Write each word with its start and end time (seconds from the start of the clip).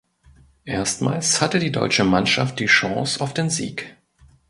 Erstmals 0.65 1.41
hatte 1.41 1.59
die 1.59 1.71
deutsche 1.71 2.03
Mannschaft 2.03 2.57
die 2.59 2.65
Chance 2.65 3.21
auf 3.21 3.35
den 3.35 3.51
Sieg. 3.51 3.97